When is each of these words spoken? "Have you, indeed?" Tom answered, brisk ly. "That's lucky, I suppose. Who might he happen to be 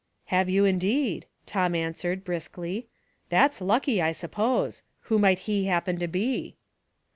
"Have 0.33 0.49
you, 0.49 0.65
indeed?" 0.65 1.27
Tom 1.45 1.75
answered, 1.75 2.23
brisk 2.23 2.57
ly. 2.57 2.85
"That's 3.29 3.61
lucky, 3.61 4.01
I 4.01 4.13
suppose. 4.13 4.81
Who 5.01 5.19
might 5.19 5.37
he 5.45 5.65
happen 5.65 5.99
to 5.99 6.07
be 6.07 6.55